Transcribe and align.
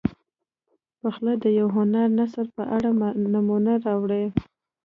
پخپله 1.01 1.33
د 1.43 1.45
یو 1.59 1.67
هنري 1.75 2.13
نثر 2.19 2.45
په 2.55 2.63
اړه 2.75 2.89
نمونه 3.33 3.73
راوړي. 3.85 4.25